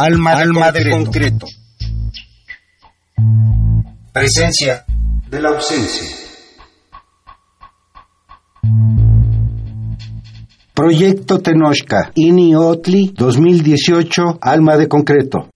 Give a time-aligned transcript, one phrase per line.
[0.00, 1.46] Alma, Alma de concreto.
[4.12, 4.84] Presencia
[5.28, 6.06] de la ausencia.
[10.72, 15.50] Proyecto Tenochca, INI Otli 2018, Alma de concreto.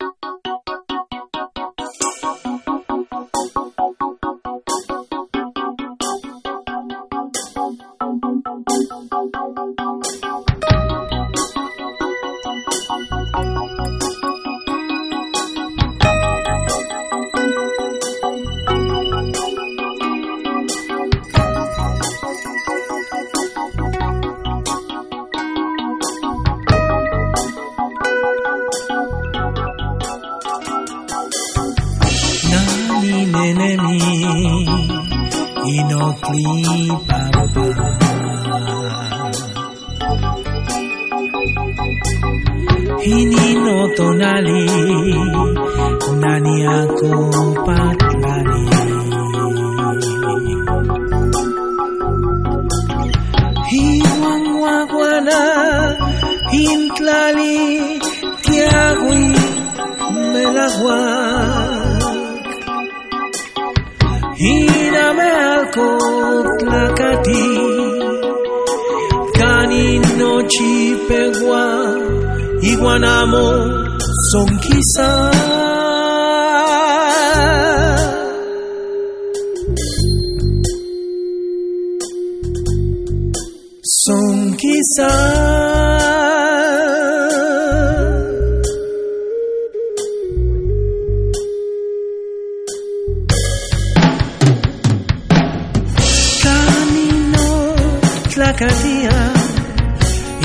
[98.62, 99.32] Acadia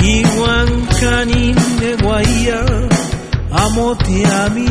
[0.02, 2.64] y Huancanín de Guaía,
[3.52, 4.66] amote a mi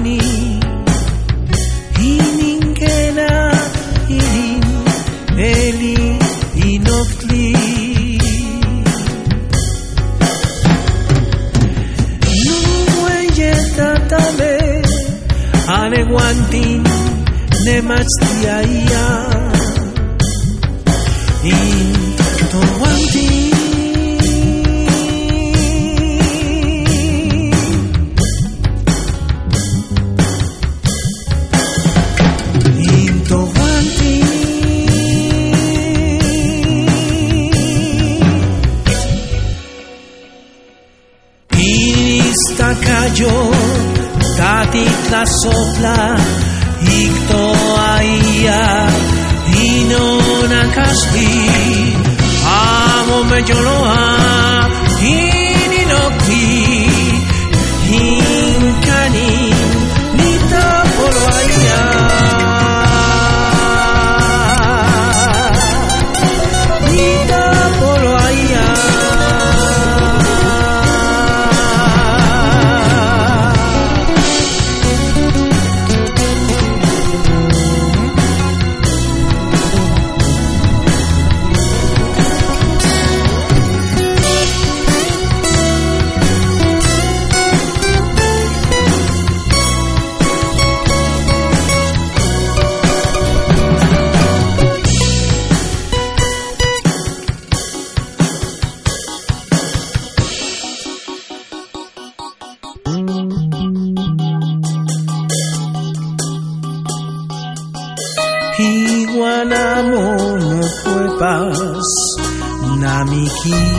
[113.47, 113.76] You.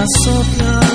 [0.00, 0.89] Buenas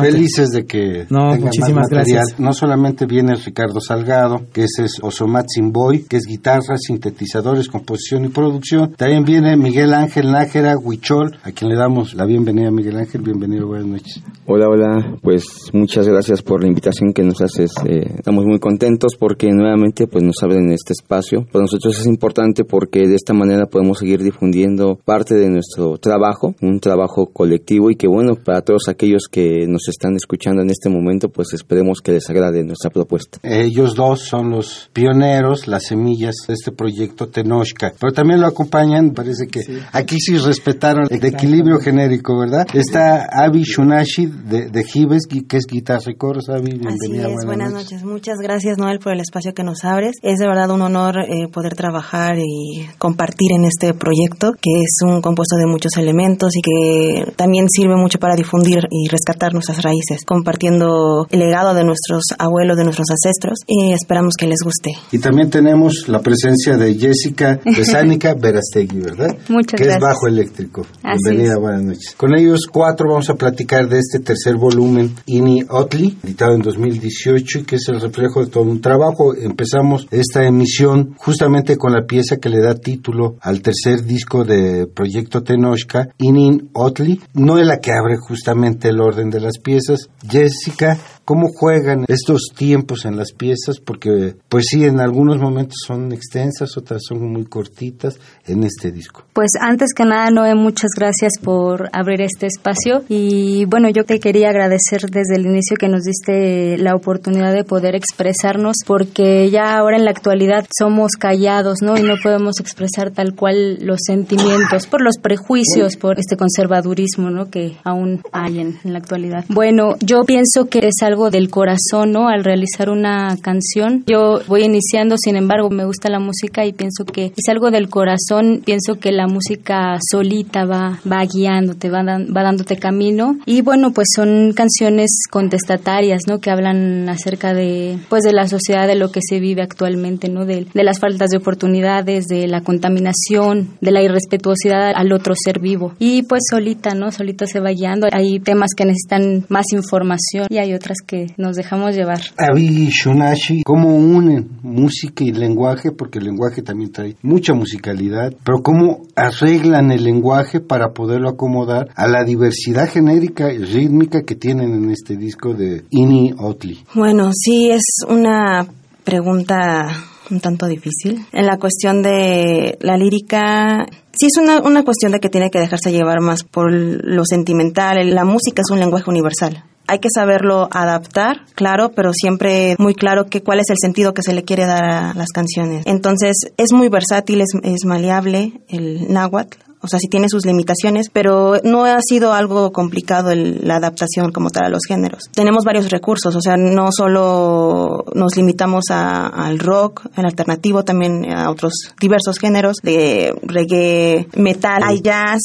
[0.00, 2.38] Felices de que no, muchísimas gracias.
[2.38, 8.24] No solamente viene Ricardo Salgado, que ese es Osomat Boy, que es guitarra, sintetizadores, composición
[8.24, 8.94] y producción.
[8.96, 13.66] También viene Miguel Ángel Nájera Huichol, a quien le damos la bienvenida, Miguel Ángel bienvenido,
[13.66, 14.22] buenas noches.
[14.46, 17.70] Hola, hola, pues muchas gracias por la invitación que nos haces.
[17.86, 21.46] Eh, estamos muy contentos porque nuevamente pues nos abren este espacio.
[21.50, 26.54] Para nosotros es importante porque de esta manera podemos seguir difundiendo parte de nuestro trabajo,
[26.60, 30.88] un trabajo colectivo y que bueno, para todos aquellos que nos están escuchando en este
[30.88, 33.38] momento, pues esperemos que les agrade nuestra propuesta.
[33.42, 39.10] Ellos dos son los pioneros, las semillas de este proyecto Tenochca, pero también lo acompañan,
[39.10, 39.60] parece que
[39.92, 42.66] aquí sí respetaron el equilibrio genérico, ¿verdad?
[42.96, 46.48] Está Avi Shunashi de, de Gives, que es guitarra y coros.
[46.48, 47.26] Avi, bienvenida.
[47.26, 48.04] Así es, buenas, noches.
[48.04, 50.16] Muchas gracias, Noel, por el espacio que nos abres.
[50.22, 54.98] Es de verdad un honor eh, poder trabajar y compartir en este proyecto, que es
[55.04, 59.82] un compuesto de muchos elementos y que también sirve mucho para difundir y rescatar nuestras
[59.82, 64.92] raíces, compartiendo el legado de nuestros abuelos, de nuestros ancestros, y esperamos que les guste.
[65.12, 69.36] Y también tenemos la presencia de Jessica Besánica Verastegui, ¿verdad?
[69.48, 69.96] Muchas que gracias.
[69.96, 70.86] es bajo eléctrico.
[71.02, 72.14] Bienvenida, buenas noches.
[72.16, 77.60] Con ellos cuatro vamos a platicar de este tercer volumen, Ini Otli, editado en 2018
[77.60, 79.34] y que es el reflejo de todo un trabajo.
[79.34, 84.86] Empezamos esta emisión justamente con la pieza que le da título al tercer disco de
[84.88, 87.18] Proyecto Tenochca, Inin Otli.
[87.32, 90.10] No es la que abre justamente el orden de las piezas.
[90.28, 93.80] Jessica, ¿cómo juegan estos tiempos en las piezas?
[93.84, 99.24] Porque, pues sí, en algunos momentos son extensas, otras son muy cortitas en este disco.
[99.34, 103.02] Pues antes que nada, Noé, muchas gracias por abrir este espacio.
[103.08, 107.64] Y bueno, yo te quería agradecer desde el inicio que nos diste la oportunidad de
[107.64, 111.98] poder expresarnos, porque ya ahora en la actualidad somos callados, ¿no?
[111.98, 117.50] Y no podemos expresar tal cual los sentimientos por los prejuicios, por este conservadurismo, ¿no?
[117.50, 119.44] Que aún hay en, la actualidad.
[119.48, 122.28] Bueno, yo pienso que es algo del corazón, ¿no?
[122.28, 127.04] Al realizar una canción, yo voy iniciando, sin embargo, me gusta la música y pienso
[127.04, 128.62] que es algo del corazón.
[128.64, 133.38] Pienso que la música solita va, va guiándote, va, va dándote camino.
[133.46, 136.38] Y bueno, pues son canciones contestatarias, ¿no?
[136.38, 140.44] Que hablan acerca de, pues de la sociedad, de lo que se vive actualmente, ¿no?
[140.44, 145.60] De, de las faltas de oportunidades, de la contaminación, de la irrespetuosidad al otro ser
[145.60, 145.94] vivo.
[145.98, 147.10] Y pues solita, ¿no?
[147.10, 148.08] Solita se va guiando.
[148.12, 152.20] Hay temas que necesitan más información y hay otras que nos dejamos llevar.
[152.36, 155.92] Avi y Shunashi, ¿cómo unen música y lenguaje?
[155.92, 161.88] Porque el lenguaje también trae mucha musicalidad, pero ¿cómo arreglan el lenguaje para poderlo acomodar
[161.94, 166.84] a la diversidad genérica y rítmica que tienen en este disco de Ini Otli?
[166.94, 168.66] Bueno, sí, es una
[169.04, 169.88] pregunta
[170.30, 171.24] un tanto difícil.
[171.32, 175.92] En la cuestión de la lírica, sí es una, cuestión de que tiene que dejarse
[175.92, 177.96] llevar más por lo sentimental.
[178.10, 179.64] La música es un lenguaje universal.
[179.86, 184.22] Hay que saberlo adaptar, claro, pero siempre muy claro que cuál es el sentido que
[184.22, 185.84] se le quiere dar a las canciones.
[185.86, 191.10] Entonces, es muy versátil, es, es maleable el náhuatl o sea, sí tiene sus limitaciones,
[191.12, 195.22] pero no ha sido algo complicado la adaptación como tal a los géneros.
[195.32, 201.50] Tenemos varios recursos, o sea, no solo nos limitamos al rock, al alternativo, también a
[201.50, 205.40] otros diversos géneros de reggae, metal, hay jazz,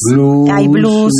[0.51, 1.13] hay blues,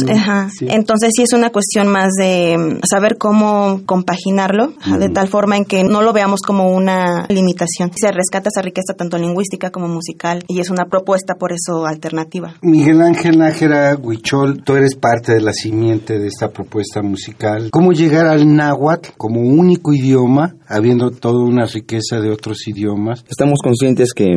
[0.61, 5.83] entonces sí es una cuestión más de saber cómo compaginarlo de tal forma en que
[5.83, 7.91] no lo veamos como una limitación.
[7.95, 12.55] Se rescata esa riqueza tanto lingüística como musical y es una propuesta por eso alternativa.
[12.61, 17.67] Miguel Ángel Nájera Huichol, tú eres parte de la simiente de esta propuesta musical.
[17.69, 23.25] ¿Cómo llegar al náhuatl como único idioma, habiendo toda una riqueza de otros idiomas?
[23.29, 24.27] Estamos conscientes que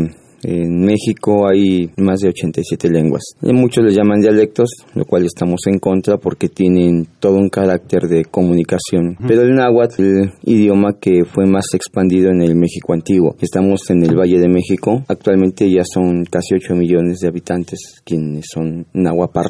[0.44, 3.22] en México hay más de 87 lenguas.
[3.40, 8.24] Muchos les llaman dialectos, lo cual estamos en contra porque tienen todo un carácter de
[8.24, 9.16] comunicación.
[9.26, 13.36] Pero el náhuatl, el idioma que fue más expandido en el México antiguo.
[13.40, 15.02] Estamos en el Valle de México.
[15.08, 19.40] Actualmente ya son casi 8 millones de habitantes quienes son náhuatl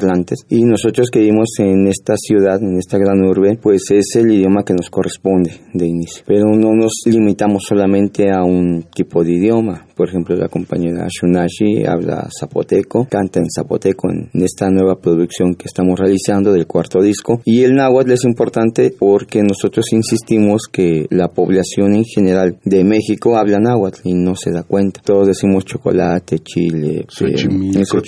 [0.49, 4.63] Y nosotros que vivimos en esta ciudad, en esta gran urbe, pues es el idioma
[4.63, 6.23] que nos corresponde de inicio.
[6.25, 9.85] Pero no nos limitamos solamente a un tipo de idioma.
[9.95, 10.49] Por ejemplo, la
[10.85, 16.67] compañera Shunashi habla zapoteco, canta en zapoteco en esta nueva producción que estamos realizando del
[16.67, 17.41] cuarto disco.
[17.45, 23.37] Y el náhuatl es importante porque nosotros insistimos que la población en general de México
[23.37, 25.01] habla náhuatl y no se da cuenta.
[25.03, 28.01] Todos decimos chocolate, chile, Xochimilco,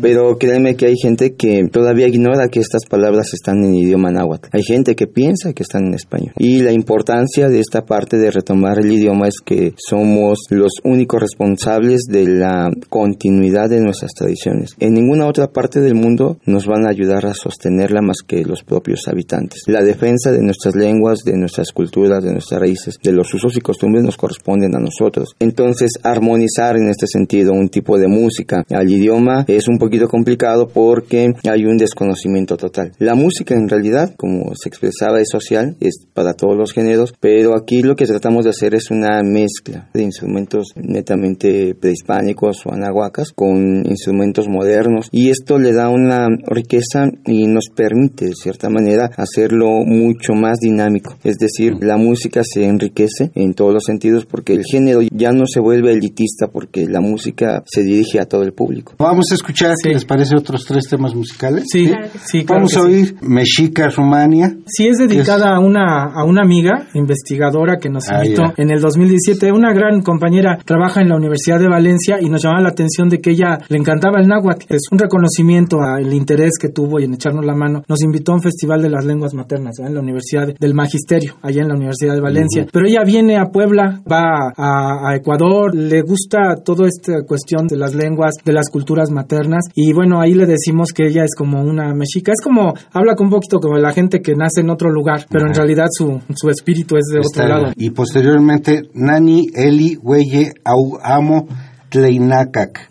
[0.00, 4.48] pero créeme que hay gente que todavía ignora que estas palabras están en idioma náhuatl.
[4.52, 6.32] Hay gente que piensa que están en español.
[6.36, 11.20] Y la importancia de esta parte de retomar el idioma es que somos los únicos
[11.20, 14.74] responsables de la continuidad de nuestras tradiciones.
[14.80, 18.64] En ninguna otra parte del mundo nos van a ayudar a sostenerla más que los
[18.64, 19.62] propios habitantes.
[19.68, 23.60] La defensa de nuestras lenguas, de nuestras culturas, de nuestras raíces, de los usos y
[23.60, 25.36] costumbres nos corresponden a nosotros.
[25.38, 30.66] Entonces, armonizar en este sentido un tipo de música al idioma es un poquito complicado
[30.68, 32.90] porque hay un desconocimiento total.
[32.98, 37.56] La música en realidad, como se expresaba, es social, es para todos los géneros, pero
[37.56, 43.32] aquí lo que tratamos de hacer es una mezcla de instrumentos netamente prehispánicos o anahuacas
[43.32, 49.10] con instrumentos modernos y esto le da una riqueza y nos permite de cierta manera
[49.16, 51.16] hacerlo mucho más dinámico.
[51.24, 55.44] Es decir, la música se enriquece en todos los sentidos porque el género ya no
[55.46, 58.94] se vuelve elitista porque la música se dirige a todo el público.
[58.98, 61.64] Vamos a escuchar, si ¿les parece otros tres temas musicales?
[61.70, 61.90] Sí,
[62.24, 64.56] sí, Vamos a oír Mexica Rumania.
[64.66, 68.80] Sí, es dedicada a una a una amiga investigadora que nos ah, invitó en el
[68.80, 73.08] 2017, una gran compañera trabaja en la Universidad de Valencia y nos llamaba la atención
[73.08, 74.66] de que ella le encantaba el náhuatl.
[74.68, 77.82] Es un reconocimiento al interés que tuvo y en echarnos la mano.
[77.88, 81.62] Nos invitó a un festival de las lenguas maternas en la Universidad del Magisterio, allá
[81.62, 82.66] en la Universidad de Valencia.
[82.72, 87.94] Pero ella viene a Puebla, va a, Ecuador, le gusta toda esta cuestión de las
[87.94, 91.92] lenguas, de las culturas maternas y bueno, ahí le decimos que ella es como una
[91.94, 92.32] mexica.
[92.32, 95.46] Es como, habla con un poquito como la gente que nace en otro lugar, pero
[95.46, 97.72] en realidad su, su espíritu es de otro lado.
[97.76, 101.48] Y posteriormente, Nani Eli Weye Au Amo como
[101.92, 102.88] Tleinakak,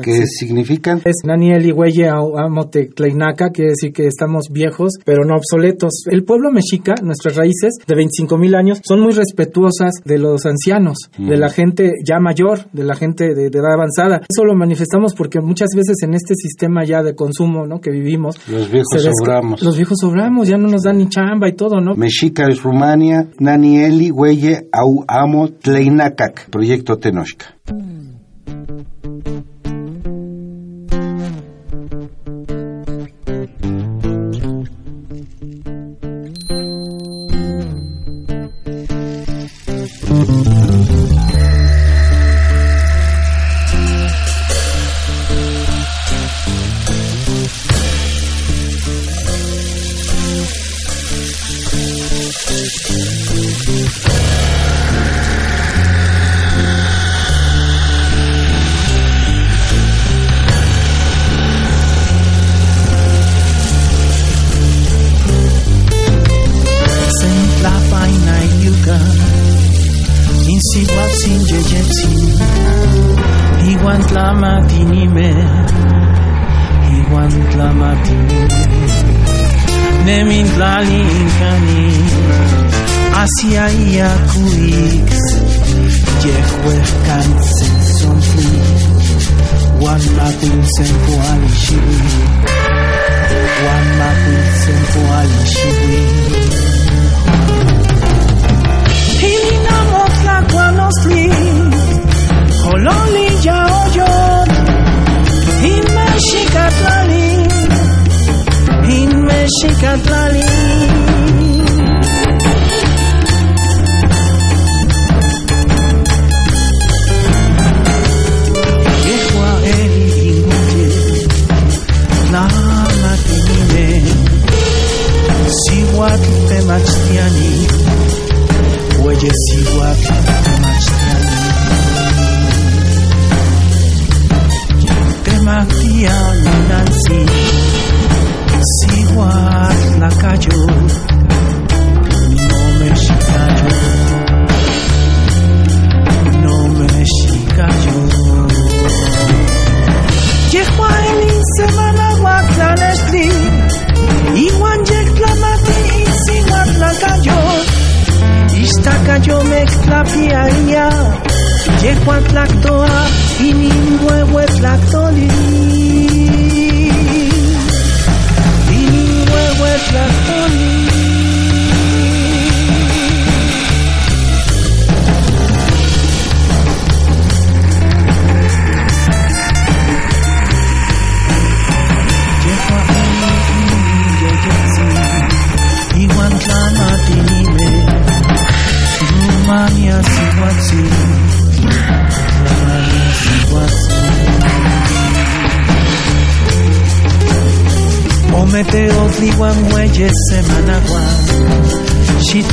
[0.00, 6.04] que significan es Naniel Huelle Amote Tleinaka, quiere decir que estamos viejos, pero no obsoletos.
[6.08, 10.98] El pueblo mexica, nuestras raíces de 25 mil años, son muy respetuosas de los ancianos,
[11.18, 14.22] de la gente ya mayor, de la gente de, edad avanzada.
[14.28, 17.80] Eso lo manifestamos porque muchas veces en este sistema ya de consumo, ¿no?
[17.80, 19.62] Que vivimos, los viejos sobramos.
[19.62, 21.96] Los viejos sobramos, ya no nos dan ni chamba y todo, ¿no?
[21.96, 27.56] Mexica es Rumania, Nanieli Huelle Au Amo Tleinakak, Proyecto Tenochca.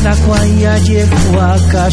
[0.01, 1.85] Xitlacuaya yefuaca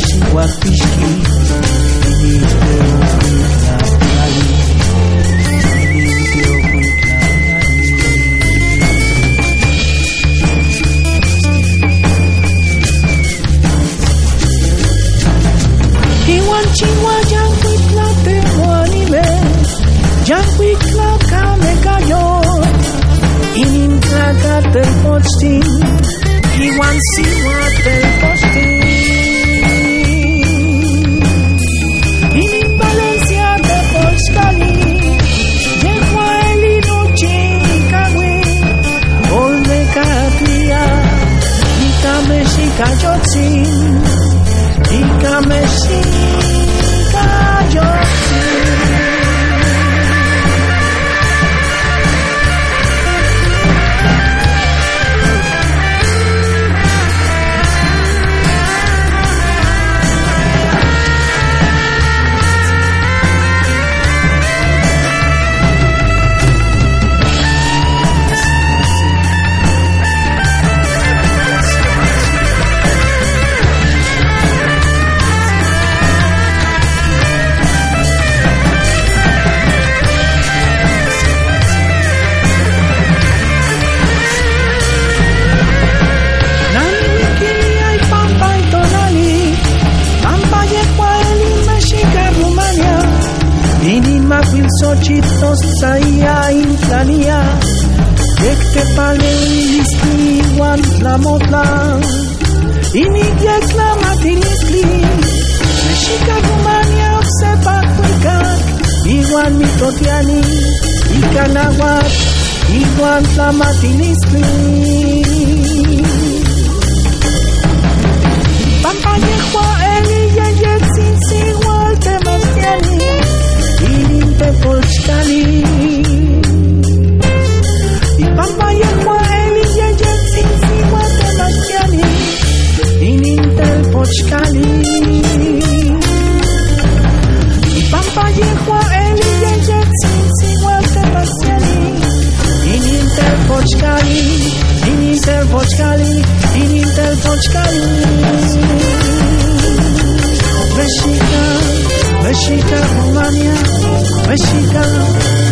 [154.38, 154.82] Mexica,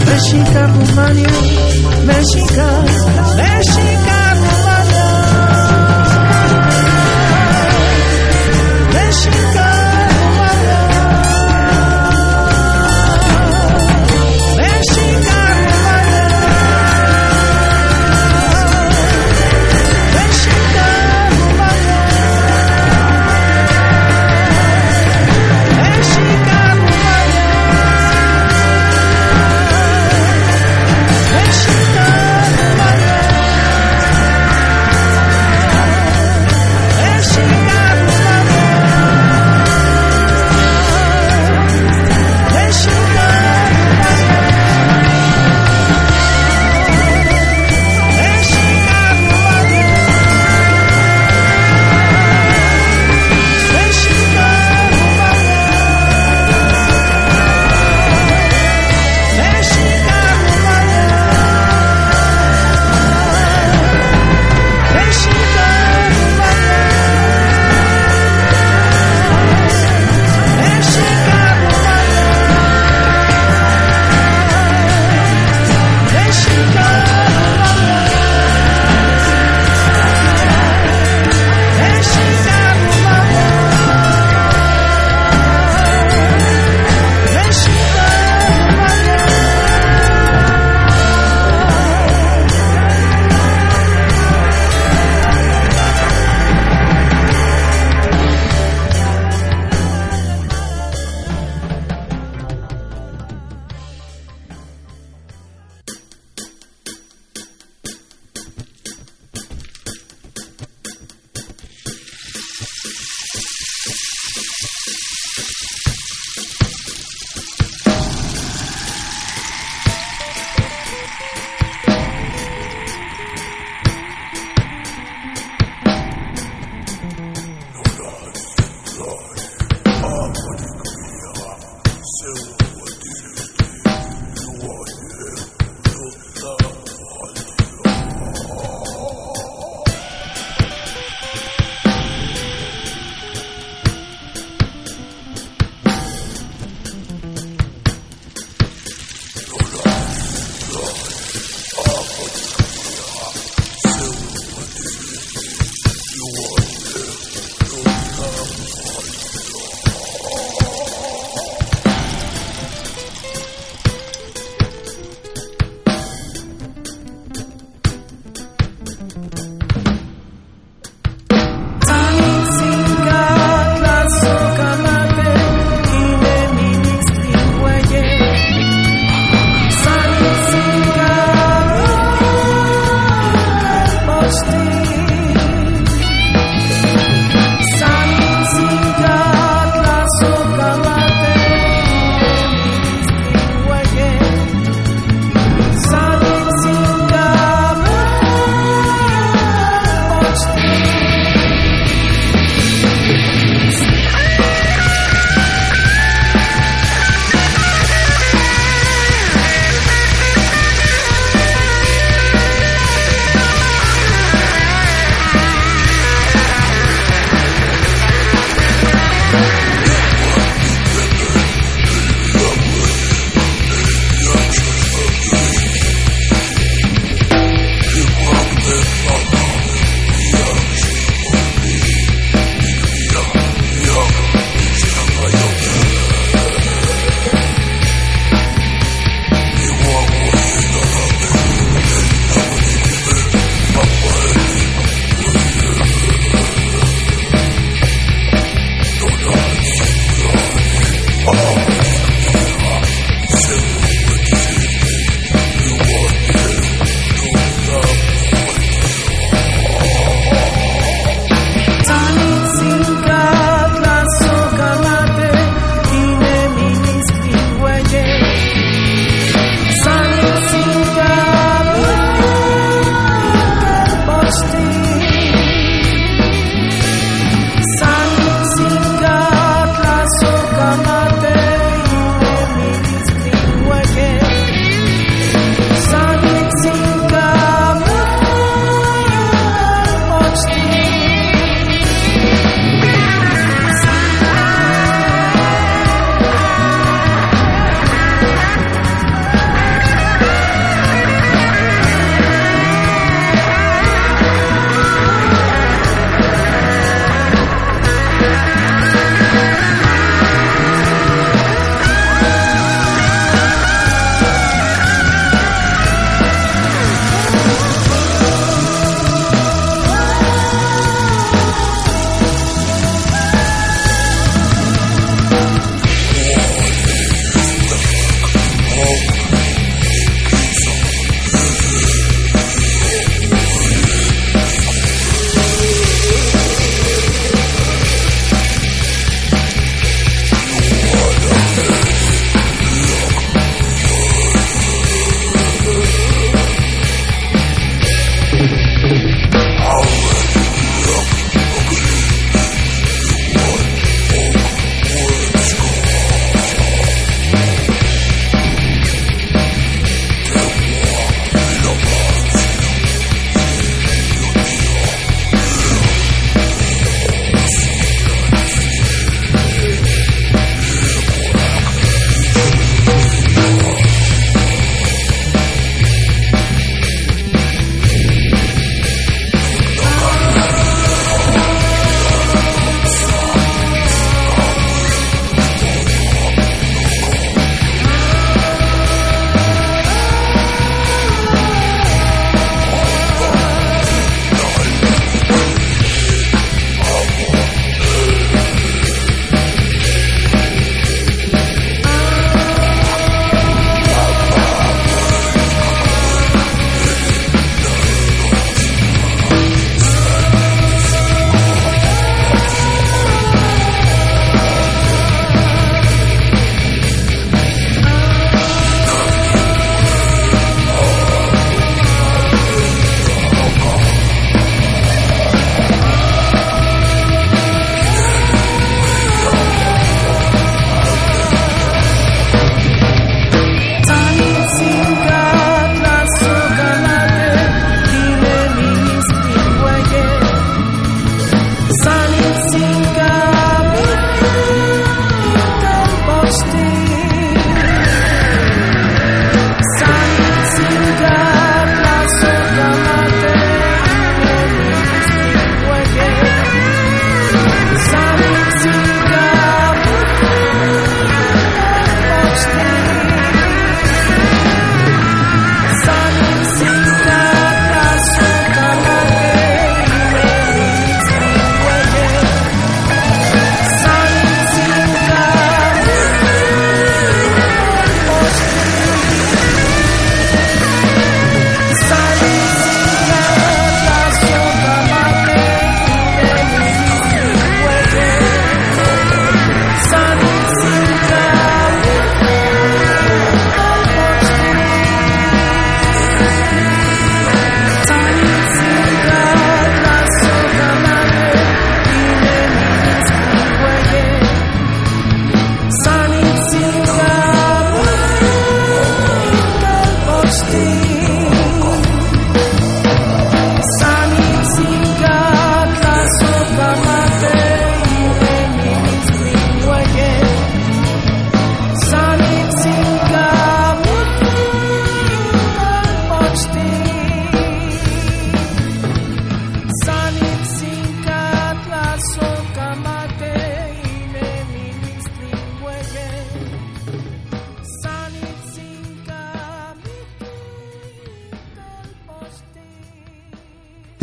[0.07, 1.27] Mexica, Rumania,
[2.05, 2.67] Mexica,
[3.35, 5.09] Mexica, Rumania.
[8.95, 9.36] Mexica,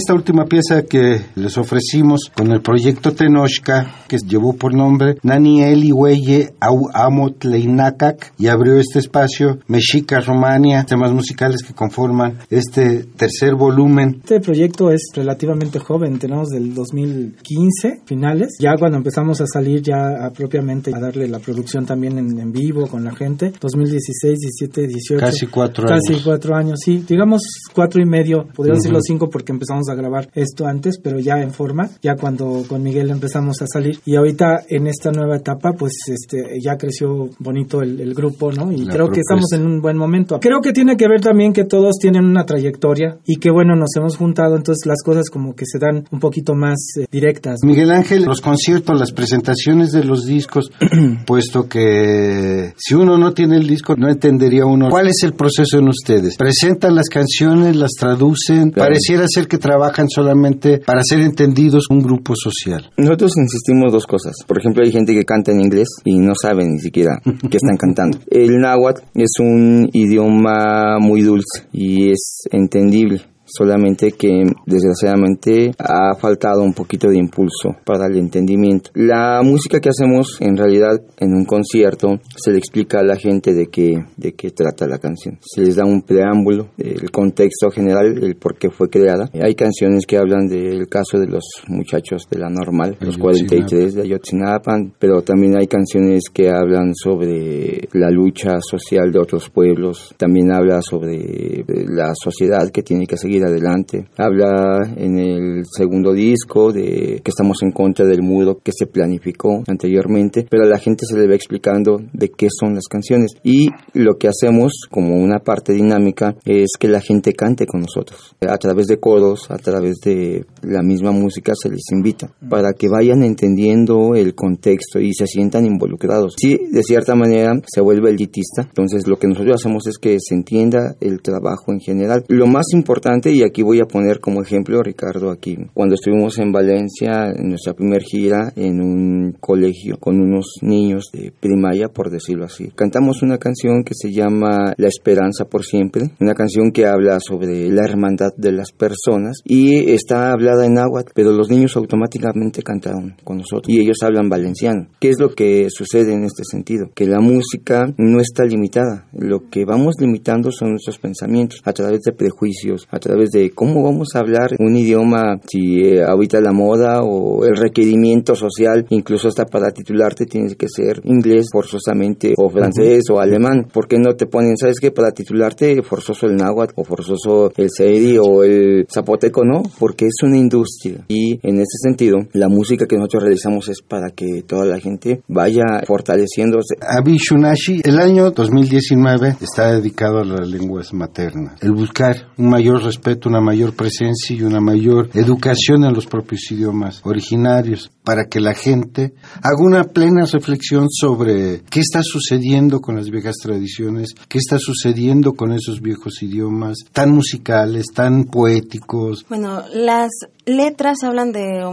[0.03, 5.63] Esta última pieza que les ofrecimos con el proyecto Tenochca, que llevó por nombre Nani
[5.63, 13.05] Eli Weye Au Leinakak, y abrió este espacio Mexica Romania, temas musicales que conforman este
[13.17, 14.21] tercer volumen.
[14.23, 20.29] Este proyecto es relativamente joven, tenemos del 2015 finales, ya cuando empezamos a salir ya
[20.35, 25.19] propiamente a darle la producción también en, vivo con la gente, 2016, 17, 18.
[25.25, 26.01] Casi cuatro años.
[26.07, 27.41] Casi cuatro años, sí, digamos
[27.73, 31.41] cuatro y medio, podría decir los cinco porque empezamos a grabar esto antes, pero ya
[31.41, 35.73] en forma, ya cuando con Miguel empezamos a salir y ahorita en esta nueva etapa
[35.73, 38.71] pues este ya creció bonito el, grupo, ¿no?
[38.71, 40.39] Y creo que estamos en un buen momento.
[40.39, 43.95] Creo que tiene que ver también que todos tienen una trayectoria y que bueno, nos
[43.95, 47.59] hemos juntado, entonces las cosas como que se dan un poquito más eh, directas.
[47.63, 50.71] Miguel Ángel, los conciertos, las presentaciones de los discos,
[51.25, 55.79] puesto que si uno no tiene el disco no entendería uno cuál es el proceso
[55.79, 56.35] en ustedes.
[56.37, 62.33] Presentan las canciones, las traducen, pareciera ser que trabajan solamente para ser entendidos un grupo
[62.35, 62.91] social.
[62.97, 64.35] Nosotros insistimos dos cosas.
[64.45, 67.77] Por ejemplo, hay gente que canta en inglés y no sabe ni siquiera qué están
[67.77, 68.17] cantando.
[68.29, 73.21] El náhuatl es un idioma muy dulce y es entendible
[73.55, 78.89] solamente que desgraciadamente ha faltado un poquito de impulso para el entendimiento.
[78.95, 83.53] La música que hacemos en realidad en un concierto se le explica a la gente
[83.53, 85.37] de qué, de qué trata la canción.
[85.41, 89.29] Se les da un preámbulo, el contexto general, el por qué fue creada.
[89.41, 94.01] Hay canciones que hablan del caso de los muchachos de la normal, los 43 de
[94.01, 100.51] Ayotzinapan, pero también hay canciones que hablan sobre la lucha social de otros pueblos, también
[100.51, 104.07] habla sobre la sociedad que tiene que seguir adelante.
[104.17, 109.63] Habla en el segundo disco de que estamos en contra del muro que se planificó
[109.67, 113.31] anteriormente, pero a la gente se le va explicando de qué son las canciones.
[113.43, 118.35] Y lo que hacemos como una parte dinámica es que la gente cante con nosotros.
[118.41, 122.89] A través de coros, a través de la misma música se les invita para que
[122.89, 126.35] vayan entendiendo el contexto y se sientan involucrados.
[126.37, 130.35] Sí, de cierta manera se vuelve elitista, entonces lo que nosotros hacemos es que se
[130.35, 132.23] entienda el trabajo en general.
[132.27, 136.51] Lo más importante y aquí voy a poner como ejemplo, Ricardo, aquí, cuando estuvimos en
[136.51, 142.45] Valencia, en nuestra primera gira, en un colegio con unos niños de primaria, por decirlo
[142.45, 142.69] así.
[142.75, 147.69] Cantamos una canción que se llama La Esperanza por Siempre, una canción que habla sobre
[147.69, 153.15] la hermandad de las personas y está hablada en náhuatl, pero los niños automáticamente cantaron
[153.23, 154.87] con nosotros y ellos hablan valenciano.
[154.99, 156.89] ¿Qué es lo que sucede en este sentido?
[156.93, 162.01] Que la música no está limitada, lo que vamos limitando son nuestros pensamientos a través
[162.01, 166.51] de prejuicios, a través de cómo vamos a hablar un idioma si eh, ahorita la
[166.51, 172.49] moda o el requerimiento social, incluso hasta para titularte tienes que ser inglés forzosamente o
[172.49, 173.67] francés o alemán.
[173.71, 177.69] ¿Por qué no te ponen, sabes que para titularte forzoso el náhuatl o forzoso el
[177.69, 179.43] seiri o el zapoteco?
[179.43, 183.81] No, porque es una industria y en ese sentido la música que nosotros realizamos es
[183.81, 186.75] para que toda la gente vaya fortaleciéndose.
[186.81, 191.61] Abishunashi, el año 2019 está dedicado a las lenguas maternas.
[191.61, 196.51] El buscar un mayor respeto una mayor presencia y una mayor educación en los propios
[196.51, 202.95] idiomas originarios para que la gente haga una plena reflexión sobre qué está sucediendo con
[202.95, 209.25] las viejas tradiciones, qué está sucediendo con esos viejos idiomas tan musicales, tan poéticos.
[209.29, 210.11] Bueno, las
[210.45, 211.65] letras hablan de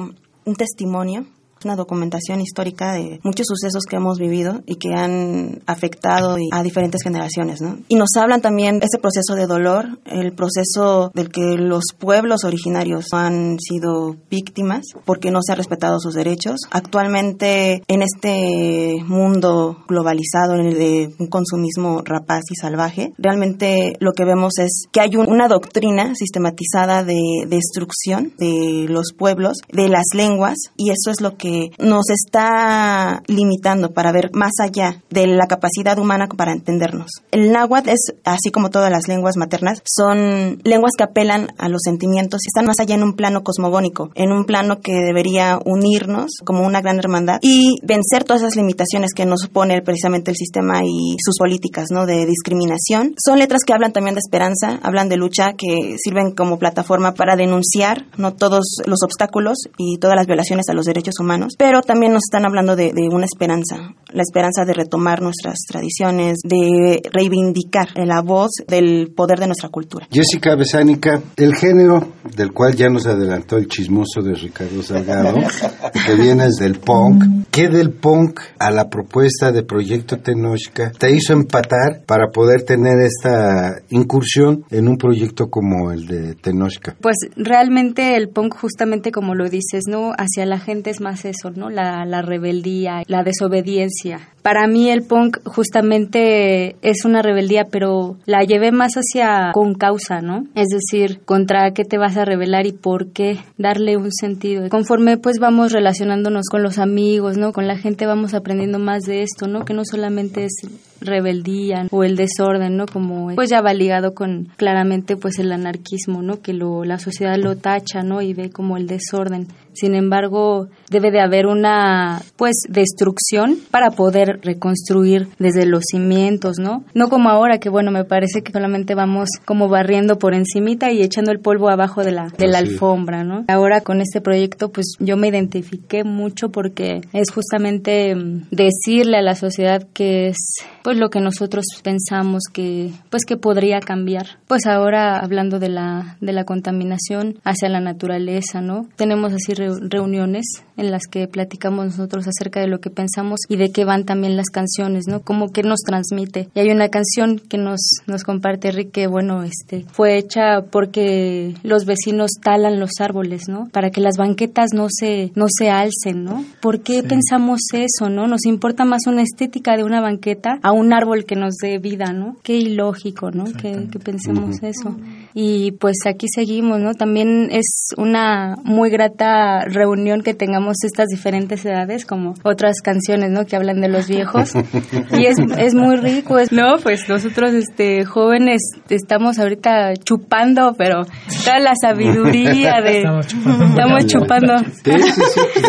[0.45, 1.27] un testimonio
[1.65, 7.03] una documentación histórica de muchos sucesos que hemos vivido y que han afectado a diferentes
[7.03, 7.79] generaciones, ¿no?
[7.89, 13.07] Y nos hablan también ese proceso de dolor, el proceso del que los pueblos originarios
[13.13, 16.61] han sido víctimas porque no se han respetado sus derechos.
[16.71, 24.13] Actualmente en este mundo globalizado, en el de un consumismo rapaz y salvaje, realmente lo
[24.13, 30.07] que vemos es que hay una doctrina sistematizada de destrucción de los pueblos, de las
[30.15, 35.47] lenguas, y eso es lo que nos está limitando para ver más allá de la
[35.47, 37.11] capacidad humana para entendernos.
[37.31, 41.83] El náhuatl es, así como todas las lenguas maternas, son lenguas que apelan a los
[41.83, 46.31] sentimientos y están más allá en un plano cosmogónico, en un plano que debería unirnos
[46.45, 50.83] como una gran hermandad y vencer todas esas limitaciones que nos pone precisamente el sistema
[50.85, 52.07] y sus políticas ¿no?
[52.07, 53.15] de discriminación.
[53.25, 57.37] Son letras que hablan también de esperanza, hablan de lucha, que sirven como plataforma para
[57.37, 62.13] denunciar no todos los obstáculos y todas las violaciones a los derechos humanos pero también
[62.13, 63.95] nos están hablando de, una esperanza.
[64.13, 70.09] la esperanza de retomar nuestras tradiciones, de reivindicar la voz del poder de nuestra cultura.
[70.11, 75.35] Jessica Besánica, el género del cual ya nos adelantó el chismoso de Ricardo Salgado,
[76.07, 81.33] que viene del punk, ¿qué del punk a la propuesta de Proyecto Tenochca te hizo
[81.33, 86.97] empatar para poder tener esta incursión en un proyecto como el de Tenochca?
[87.01, 90.13] Pues realmente el punk justamente como lo dices, ¿no?
[90.17, 91.71] Hacia la gente es más eso, ¿no?
[91.71, 94.21] La, la rebeldía, la desobediencia.
[94.43, 100.21] Para mí el punk justamente es una rebeldía, pero la llevé más hacia con causa,
[100.21, 100.45] ¿no?
[100.55, 104.67] Es decir, contra qué te vas a rebelar y por qué darle un sentido.
[104.71, 107.53] Conforme pues vamos relacionándonos con los amigos, ¿no?
[107.53, 109.65] Con la gente vamos aprendiendo más de esto, ¿no?
[109.65, 110.53] Que no solamente es
[111.01, 112.87] rebeldía o el desorden, ¿no?
[112.87, 116.41] Como pues ya va ligado con claramente pues el anarquismo, ¿no?
[116.41, 118.23] Que lo la sociedad lo tacha, ¿no?
[118.23, 119.49] Y ve como el desorden.
[119.73, 126.85] Sin embargo, debe de haber una pues destrucción para poder reconstruir desde los cimientos, ¿no?
[126.95, 131.03] No como ahora que bueno, me parece que solamente vamos como barriendo por encimita y
[131.03, 133.45] echando el polvo abajo de la de la alfombra, ¿no?
[133.49, 139.23] Ahora con este proyecto pues yo me identifiqué mucho porque es justamente mm, decirle a
[139.23, 140.37] la sociedad que es
[140.83, 144.39] pues lo que nosotros pensamos que pues que podría cambiar.
[144.47, 148.87] Pues ahora hablando de la de la contaminación hacia la naturaleza, ¿no?
[148.97, 149.55] Tenemos así
[149.91, 150.47] reuniones
[150.81, 154.37] en las que platicamos nosotros acerca de lo que pensamos y de qué van también
[154.37, 155.21] las canciones, ¿no?
[155.21, 156.49] Como que nos transmite.
[156.55, 161.55] Y hay una canción que nos, nos comparte Rick que, bueno, este, fue hecha porque
[161.63, 163.69] los vecinos talan los árboles, ¿no?
[163.73, 166.45] Para que las banquetas no se, no se alcen, ¿no?
[166.61, 168.27] ¿Por qué pensamos eso, no?
[168.27, 172.13] Nos importa más una estética de una banqueta a un árbol que nos dé vida,
[172.13, 172.37] ¿no?
[172.43, 173.45] Qué ilógico, ¿no?
[173.45, 174.97] Que, que pensemos eso.
[175.35, 176.95] Y pues aquí seguimos, ¿no?
[176.95, 183.47] También es una muy grata reunión que tengamos estas diferentes edades, como otras canciones, ¿no?
[183.47, 184.55] Que hablan de los viejos.
[185.19, 186.79] y es, es muy rico, es, ¿no?
[186.83, 191.05] Pues nosotros, este, jóvenes, estamos ahorita chupando, pero
[191.45, 192.99] toda la sabiduría de...
[193.01, 194.55] Estamos chupando.
[194.85, 194.95] De,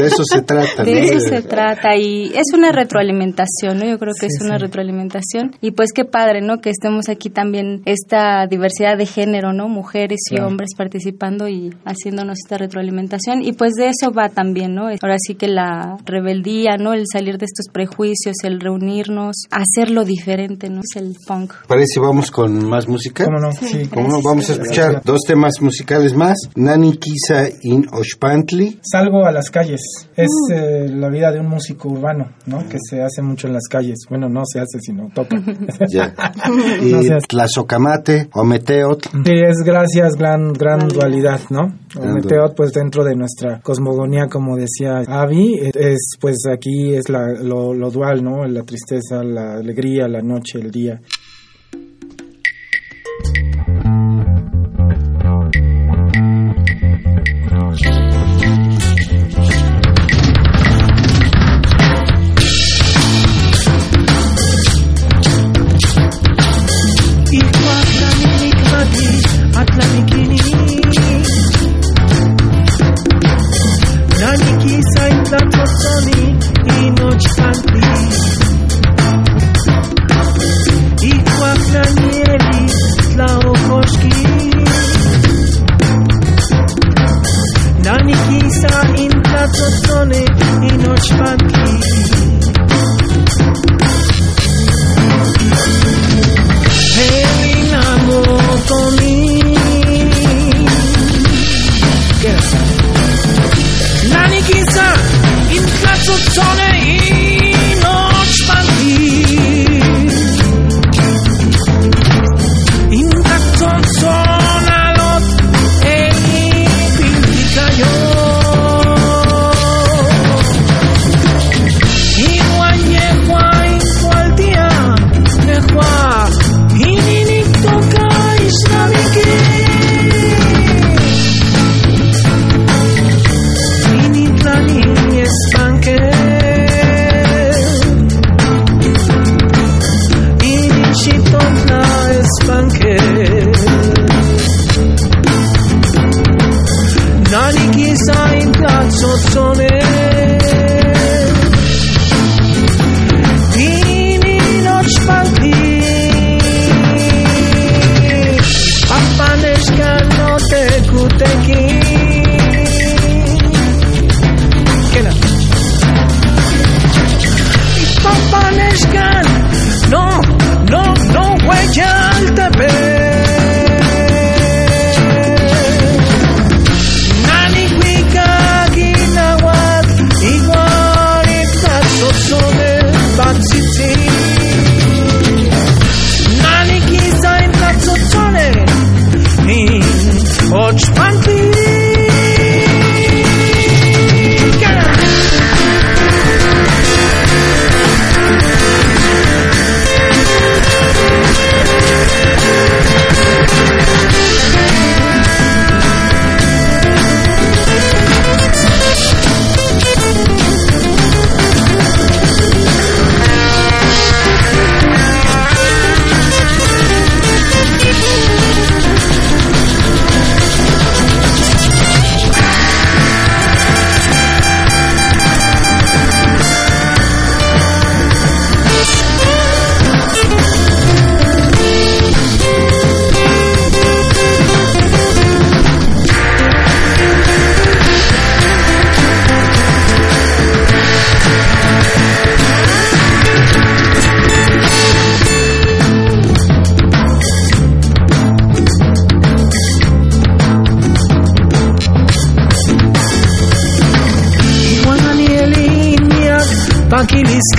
[0.06, 0.84] eso se trata.
[0.84, 3.86] De eso se trata y es una retroalimentación, ¿no?
[3.86, 5.56] Yo creo que es una retroalimentación.
[5.62, 6.60] Y pues qué padre, ¿no?
[6.60, 9.68] Que estemos aquí también esta diversidad de género, ¿no?
[9.68, 13.42] Mujeres y hombres participando y haciéndonos esta retroalimentación.
[13.42, 14.90] Y pues de eso va también, ¿no?
[15.02, 16.94] Ahora sí que la rebeldía, ¿no?
[16.94, 20.82] El salir de estos prejuicios, el reunirnos, hacerlo diferente, ¿no?
[20.82, 21.54] Es el punk.
[21.68, 23.26] Parece, vamos con más música.
[23.26, 23.52] ¿Cómo no?
[23.52, 23.88] Sí.
[23.88, 24.22] ¿Cómo no?
[24.22, 26.38] Vamos a escuchar dos temas musicales más.
[26.56, 28.80] Nani Kisa in Oshpantli.
[28.82, 29.82] Salgo a las calles.
[30.16, 30.54] Es uh.
[30.54, 32.68] eh, la vida de un músico urbano, ¿no?
[32.68, 34.00] Que se hace mucho en las calles.
[34.10, 35.38] Bueno, no se hace, sino toca.
[35.90, 36.14] ya.
[36.82, 39.10] Y no Tlazocamate o Meteot.
[39.12, 41.74] Sí, es gracias, gran, gran dualidad, ¿no?
[42.00, 47.34] O Meteot, pues dentro de nuestra cosmogonía, como decía Avi, es pues aquí es la,
[47.42, 48.46] lo, lo dual, ¿no?
[48.48, 51.02] La tristeza, la alegría, la noche, el día.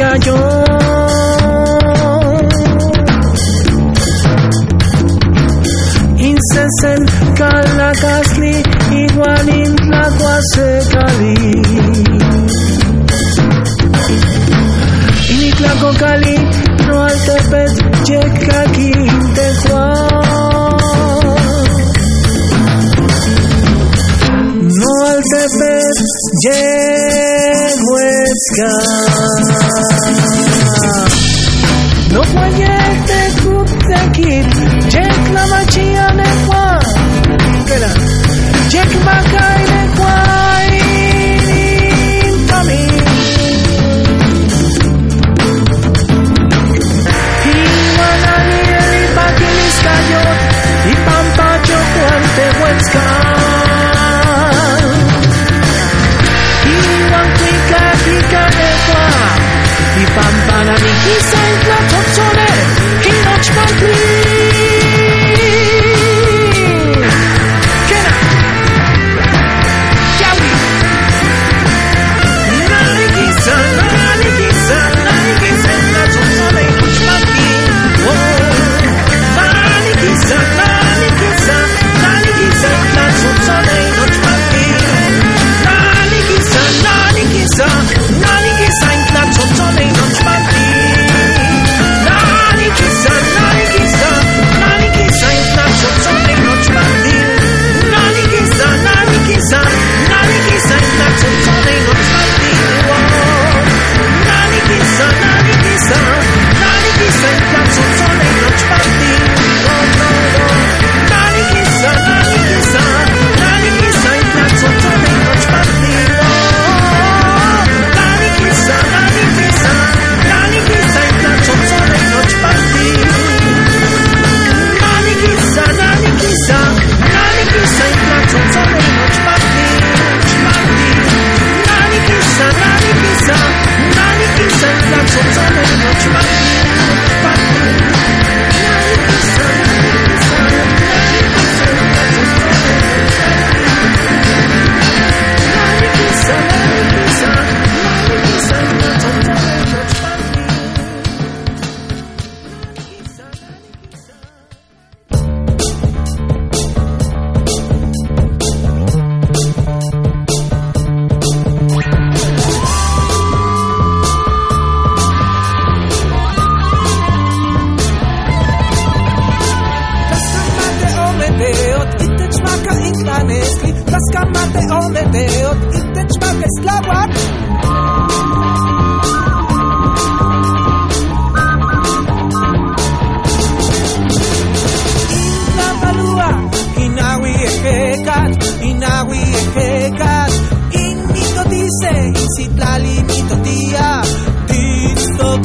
[0.03, 0.41] Cayó.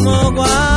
[0.04, 0.77] 么挂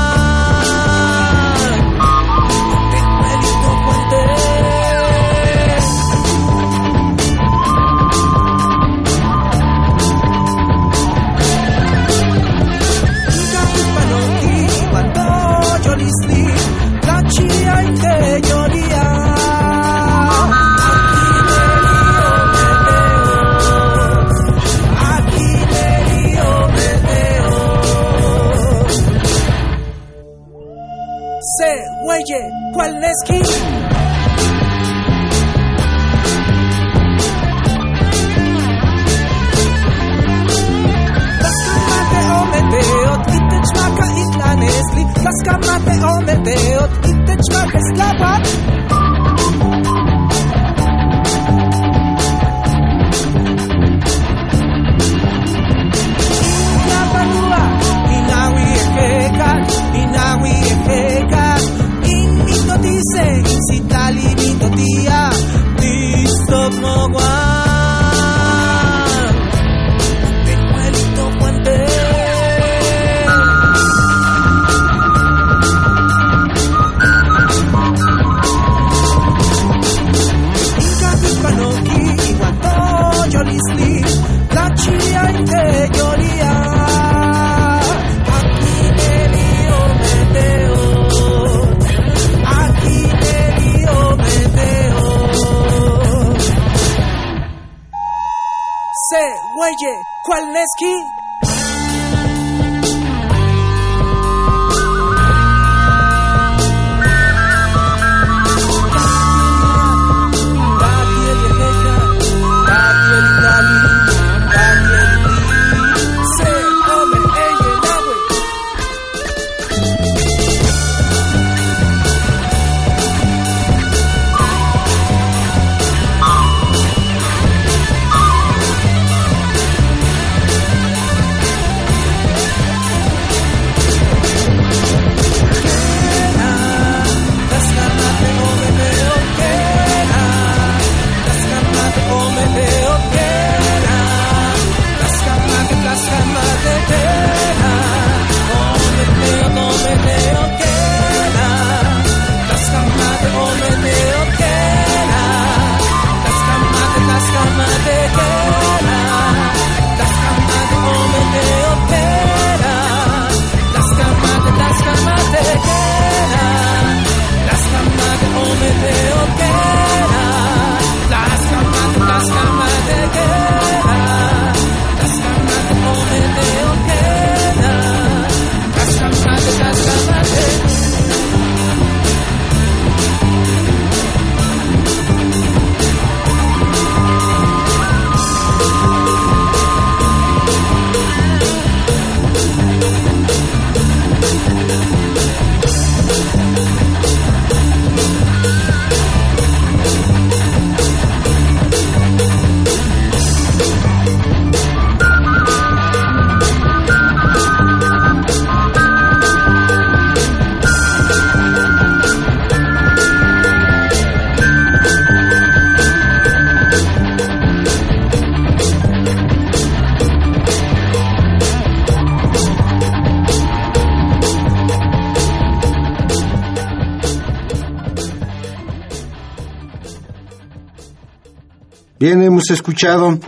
[232.01, 233.19] Bien, hemos escuchado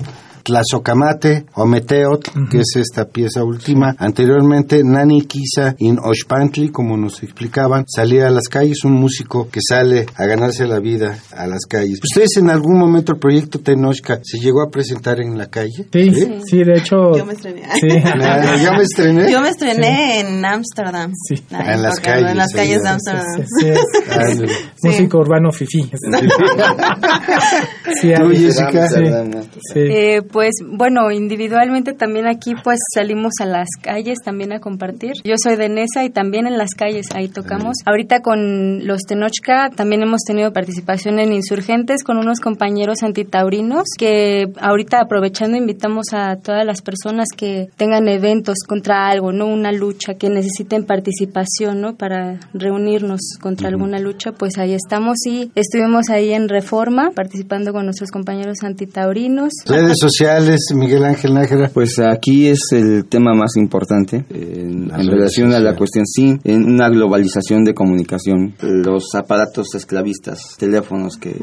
[0.42, 3.94] Tlazocamate o Meteot, que es esta pieza última.
[3.98, 9.60] Anteriormente, Nani Kisa in Oshpantli, como nos explicaban, salía a las calles, un músico que
[9.66, 12.00] sale a ganarse la vida a las calles.
[12.02, 15.86] ¿Ustedes en algún momento el proyecto Tenochca se llegó a presentar en la calle?
[15.92, 16.10] Sí,
[16.46, 17.16] sí, de hecho.
[17.16, 17.62] Yo me estrené.
[17.80, 17.88] Sí.
[18.24, 19.30] Ah, ¿Ya me estrené?
[19.32, 21.12] Yo me estrené en Ámsterdam.
[21.28, 21.42] Sí.
[21.50, 23.26] Ahí, En las calles, En las calles de Ámsterdam.
[24.82, 25.80] Músico urbano fifí.
[28.00, 28.88] Sí, ¿Tú, hay- Jessica?
[30.32, 35.12] Pues bueno, individualmente también aquí pues salimos a las calles también a compartir.
[35.24, 37.76] Yo soy de Nesa y también en las calles ahí tocamos.
[37.84, 44.50] Ahorita con los Tenochca también hemos tenido participación en Insurgentes con unos compañeros antitaurinos que
[44.58, 49.46] ahorita aprovechando invitamos a todas las personas que tengan eventos contra algo, ¿no?
[49.46, 51.96] Una lucha, que necesiten participación, ¿no?
[51.96, 57.84] Para reunirnos contra alguna lucha, pues ahí estamos y estuvimos ahí en Reforma participando con
[57.84, 59.52] nuestros compañeros antitaurinos.
[59.66, 60.21] Redes sociales,
[60.74, 61.70] Miguel Ángel Nájera.
[61.72, 65.78] Pues aquí es el tema más importante en, relación a la sociales.
[65.78, 71.34] cuestión, sí, en una globalización de comunicación, los aparatos esclavistas, teléfonos que...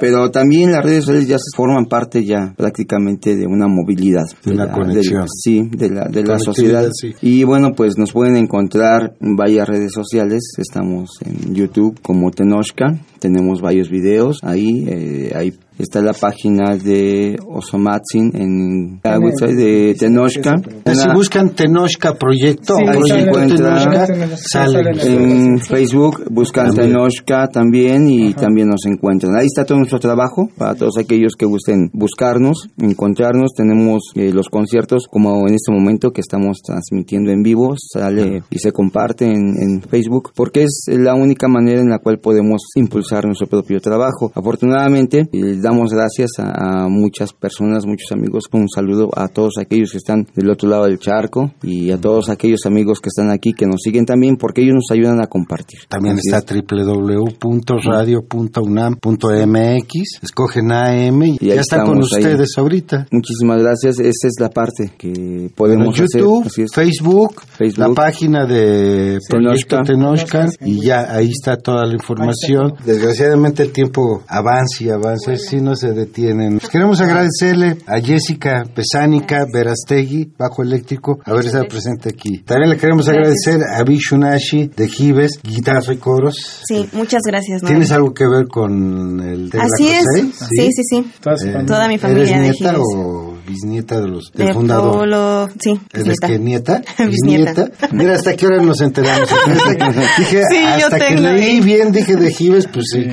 [0.00, 4.24] Pero también las redes sociales ya forman parte ya prácticamente de una movilidad.
[4.44, 5.26] De una la- conexión.
[5.28, 6.88] sí, de la, de sociedad.
[6.92, 7.12] sí.
[7.22, 10.42] Y bueno, pues nos pueden encontrar en varias redes sociales.
[10.58, 12.98] Estamos en YouTube como Tenochca.
[13.20, 14.84] Tenemos varios videos ahí.
[14.88, 20.56] eh, ahí está la página de Osomatsin en la website de Tenochca.
[20.92, 24.98] Si buscan Tenochca Proyecto Sí, o ahí se Proyecto encuentra- Tenochca, salen.
[25.00, 26.88] en Facebook buscan También.
[26.92, 29.34] Tenochca también y también nos encuentran.
[29.36, 33.52] Ahí está todo nuestro trabajo para todos aquellos que gusten buscarnos, encontrarnos.
[33.56, 38.58] Tenemos eh, los conciertos como en este momento que estamos transmitiendo en vivo, sale y
[38.58, 43.24] se comparte en, en Facebook porque es la única manera en la cual podemos impulsar
[43.26, 44.30] nuestro propio trabajo.
[44.34, 48.44] Afortunadamente, eh, damos gracias a, a muchas personas, muchos amigos.
[48.52, 52.28] Un saludo a todos aquellos que están del otro lado del charco y a todos
[52.28, 55.80] aquellos amigos que están aquí que nos siguen también porque ellos nos ayudan a compartir.
[55.88, 56.62] También Así está es.
[58.84, 60.22] www.radio.unam.mx.
[60.22, 62.02] Escogen AM y, Y ahí ya está con ahí.
[62.02, 63.06] ustedes ahorita.
[63.10, 63.98] Muchísimas gracias.
[63.98, 66.66] Esa es la parte que podemos Bueno, YouTube, hacer.
[66.72, 67.88] Facebook, Facebook.
[67.88, 70.44] la página de Proyecto Tenochca.
[70.44, 72.74] Tenochca y ya ahí está toda la información.
[72.84, 76.58] Desgraciadamente el tiempo avanza y avanza, si no se detienen.
[76.58, 82.40] Queremos agradecerle a Jessica Pesánica Verastegui, bajo eléctrico, haber estado presente aquí.
[82.44, 86.62] También le queremos agradecer a Vishunashi de Gives, guitarra y coros.
[86.66, 87.62] Sí, muchas gracias.
[87.62, 87.74] Noel.
[87.74, 90.04] ¿Tienes algo que ver con el de Así es.
[90.34, 91.12] Sí, sí, sí.
[91.20, 91.64] Toda su Eh.
[91.66, 92.84] Toda mi familia de ¿Eres nieta Gives.
[92.96, 94.92] o bisnieta de los, del De fundador?
[94.98, 95.78] Polo, sí.
[95.92, 96.26] ¿Eres bisnieta.
[96.26, 96.82] que nieta?
[97.08, 97.68] Bisnieta.
[97.92, 99.28] Mira, ¿hasta qué hora nos enteramos?
[100.18, 103.06] dije, Sí, yo hasta que tengo leí bien, dije de Gives, pues sí.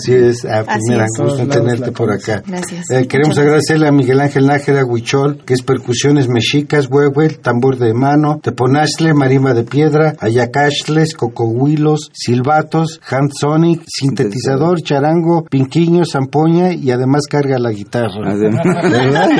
[0.00, 0.44] Sí, es.
[0.44, 1.10] Ah, pues Así mira, es.
[1.22, 2.42] gusto en tenerte por acá.
[2.46, 2.90] Gracias.
[2.90, 7.78] Eh, queremos Muchas agradecerle a Miguel Ángel Nájera Huichol, que es percusiones mexicas, huehuel, tambor
[7.78, 16.72] de mano, teponazle, marimba de piedra, ayacashles, cocohuilos, silbatos, hand sonic, sintetizador, charango, pinquiño, zampoña
[16.72, 18.32] y además carga la guitarra.
[18.32, 19.30] Además, ¿Verdad?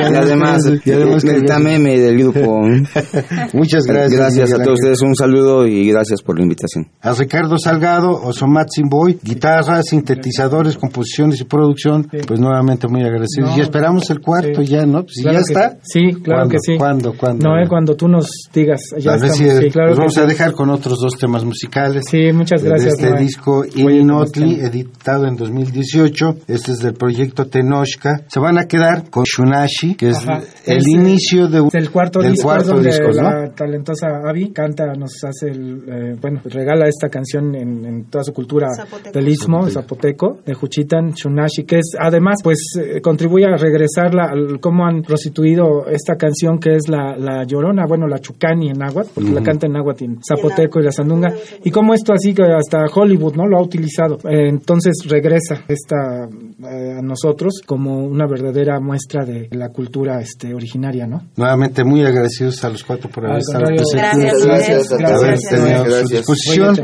[0.43, 2.61] Además, y además el carga- tameme del grupo.
[3.53, 4.11] Muchas gracias.
[4.19, 5.01] Gracias a todos ustedes.
[5.01, 6.87] Un saludo y gracias por la invitación.
[7.01, 13.51] A Ricardo Salgado, Osomatsin Boy, guitarra, sintetizadores, composiciones y producción, pues nuevamente muy agradecidos.
[13.51, 14.67] No, y esperamos el cuarto sí.
[14.67, 15.03] ya, ¿no?
[15.03, 15.77] Pues, Claro ya está.
[15.83, 16.51] Sí, Sí, claro ¿Cuándo?
[16.51, 16.77] que sí.
[16.77, 17.13] ¿Cuándo?
[17.17, 17.49] ¿Cuándo?
[17.49, 18.81] No, eh, cuando tú nos digas.
[18.99, 19.37] Ya A ver estamos.
[19.57, 20.19] si sí, claro nos que vamos sí.
[20.19, 22.03] a dejar con otros dos temas musicales.
[22.09, 22.93] Sí, muchas de gracias.
[22.95, 23.19] este Noé.
[23.21, 24.65] disco Oye, Inotli, Sebastián.
[24.71, 26.35] editado en 2018.
[26.47, 28.21] Este es del proyecto Tenochca.
[28.27, 30.41] Se van a quedar con Shunashi, que es Ajá.
[30.65, 33.21] el Es, inicio de el cuarto del disco cuarto donde disco, ¿no?
[33.23, 38.23] la talentosa Avi canta, nos hace, el, eh, bueno, regala esta canción en, en toda
[38.23, 39.11] su cultura Zapoteco.
[39.17, 44.25] del istmo, zapoteco, de Juchitan, Shunashi, que es, además, pues, eh, contribuye a regresar la,
[44.25, 48.77] al- cómo han prostituido esta canción que es la, la llorona, bueno, la chucani en
[48.79, 52.33] náhuatl, porque la canta en náhuatl, en zapoteco y la sandunga, y cómo esto así
[52.33, 53.45] que hasta Hollywood, ¿no?
[53.47, 54.17] Lo ha utilizado.
[54.29, 60.53] Eh, entonces regresa esta eh, a nosotros como una verdadera muestra de la cultura este,
[60.53, 61.23] originaria, ¿no?
[61.35, 64.45] Nuevamente muy agradecidos a los cuatro por haber estado presentes.
[64.45, 66.01] Gracias, haber tenido Gracias.
[66.01, 66.75] su disposición.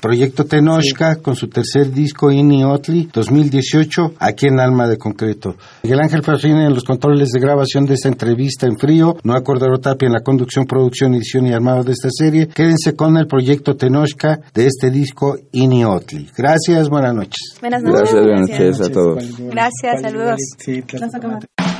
[0.00, 5.56] Proyecto Tenochca con su tercer disco Ini Otli 2018 aquí en Alma de Concreto.
[5.82, 9.78] Miguel Ángel Ferrini en los controles de grabación de esta entrevista en frío, no Cordero
[9.78, 12.48] Tapia en la conducción, producción, edición y armado de esta serie.
[12.48, 16.28] Quédense con el proyecto Tenochca de este disco Ini Otli.
[16.36, 17.56] Gracias, buenas noches.
[17.60, 18.00] Buenas noches.
[18.00, 19.38] Gracias, buenas noches a todos.
[19.38, 21.79] Gracias, saludos.